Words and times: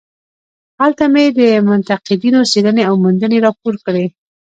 هلته 0.79 1.03
مې 1.13 1.25
د 1.39 1.41
منتقدینو 1.67 2.39
څېړنې 2.51 2.83
او 2.89 2.93
موندنې 3.03 3.37
راپور 3.45 3.75
کړې. 3.85 4.05